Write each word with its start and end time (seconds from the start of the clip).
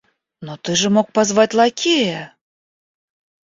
Но 0.47 0.57
ты 0.57 0.75
же 0.75 0.89
мог 0.89 1.11
позвать 1.13 1.53
лакея! 1.53 2.35